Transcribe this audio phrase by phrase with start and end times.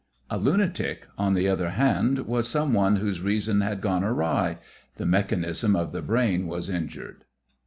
[0.31, 4.57] A lunatic, on the other hand, was some one whose reason had gone awry
[4.95, 7.25] the mechanism of the brain was injured.